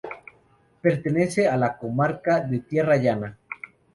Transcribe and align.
Pertenece 0.81 1.47
a 1.47 1.55
la 1.57 1.77
comarca 1.77 2.39
de 2.39 2.61
Tierra 2.61 2.97
Llana. 2.97 3.37